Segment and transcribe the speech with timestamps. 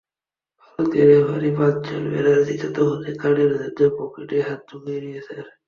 [0.61, 5.37] ভারতীয় রেফারি প্রাঞ্জল ব্যানার্জি ততক্ষণে কার্ডের জন্য পকেটে হাত ঢুকিয়ে দিয়েছেন।